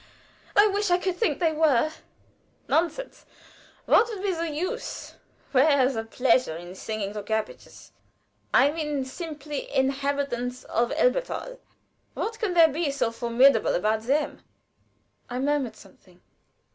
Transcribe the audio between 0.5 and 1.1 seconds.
I wish I